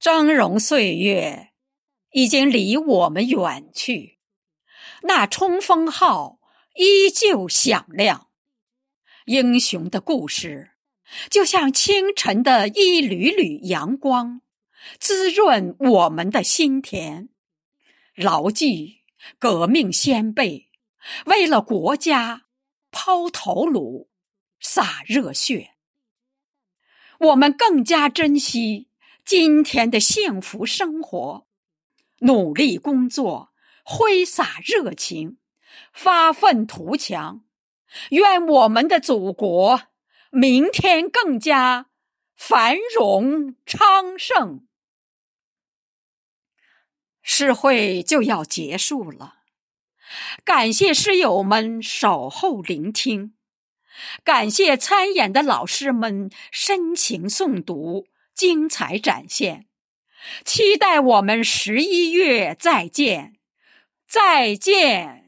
[0.00, 1.50] 峥嵘岁月
[2.12, 4.20] 已经离我们远去，
[5.02, 6.38] 那冲锋号
[6.76, 8.28] 依旧响亮。
[9.26, 10.70] 英雄的故事，
[11.28, 14.40] 就像清晨的一缕缕阳光，
[15.00, 17.28] 滋润我们的心田。
[18.14, 19.02] 牢记
[19.40, 20.70] 革命先辈
[21.26, 22.46] 为了国家
[22.92, 24.08] 抛头颅、
[24.60, 25.72] 洒热血，
[27.18, 28.87] 我们更加珍惜。
[29.28, 31.46] 今天的幸福生活，
[32.20, 33.52] 努力工作，
[33.84, 35.36] 挥洒热情，
[35.92, 37.44] 发愤图强。
[38.08, 39.82] 愿我们的祖国
[40.30, 41.90] 明天更加
[42.34, 44.66] 繁荣昌盛。
[47.20, 49.40] 诗会就要结束了，
[50.42, 53.34] 感谢诗友们守候聆听，
[54.24, 58.06] 感谢参演的老师们深情诵读。
[58.38, 59.66] 精彩展现，
[60.44, 63.34] 期待我们十一月再见，
[64.08, 65.27] 再见。